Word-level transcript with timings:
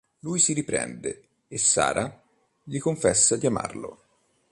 Lui 0.21 0.39
si 0.39 0.53
riprende, 0.53 1.25
e 1.47 1.59
Sarah 1.59 2.23
gli 2.63 2.79
confessa 2.79 3.37
di 3.37 3.45
amarlo. 3.45 3.99